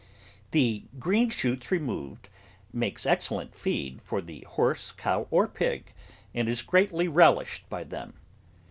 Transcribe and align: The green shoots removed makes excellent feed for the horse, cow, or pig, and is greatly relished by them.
The 0.49 0.85
green 0.97 1.29
shoots 1.29 1.69
removed 1.69 2.27
makes 2.73 3.05
excellent 3.05 3.53
feed 3.53 4.01
for 4.01 4.19
the 4.19 4.39
horse, 4.49 4.91
cow, 4.91 5.27
or 5.29 5.47
pig, 5.47 5.93
and 6.33 6.49
is 6.49 6.63
greatly 6.63 7.07
relished 7.07 7.69
by 7.69 7.83
them. 7.83 8.15